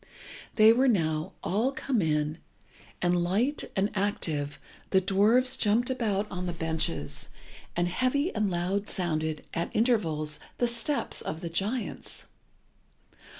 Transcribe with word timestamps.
They 0.55 0.73
were 0.73 0.87
now 0.87 1.33
all 1.43 1.71
come 1.71 2.01
in, 2.01 2.39
and, 3.03 3.23
light 3.23 3.65
and 3.75 3.91
active, 3.93 4.59
the 4.89 4.99
dwarfs 4.99 5.55
jumped 5.55 5.91
about 5.91 6.25
on 6.31 6.47
the 6.47 6.53
benches, 6.53 7.29
and 7.75 7.87
heavy 7.87 8.33
and 8.33 8.49
loud 8.49 8.89
sounded, 8.89 9.45
at 9.53 9.69
intervals, 9.75 10.39
the 10.57 10.65
steps 10.67 11.21
of 11.21 11.41
the 11.41 11.49
giants. 11.49 12.25